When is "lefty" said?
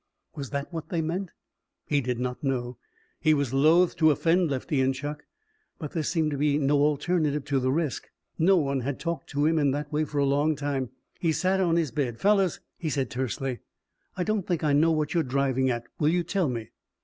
4.49-4.81